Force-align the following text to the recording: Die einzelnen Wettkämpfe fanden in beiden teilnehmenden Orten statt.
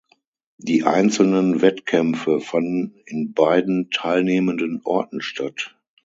Die 0.57 0.81
einzelnen 0.83 1.61
Wettkämpfe 1.61 2.39
fanden 2.41 2.95
in 3.05 3.33
beiden 3.35 3.91
teilnehmenden 3.91 4.81
Orten 4.83 5.21
statt. 5.21 5.77